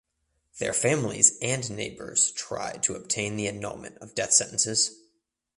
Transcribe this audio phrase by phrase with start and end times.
[0.57, 4.99] Their families and neighbors try to obtain the annulment of death sentences.